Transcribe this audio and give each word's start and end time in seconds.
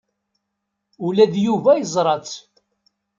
Ula 1.05 1.25
d 1.33 1.35
Yuba 1.45 1.71
yeẓra-tt. 1.79 2.31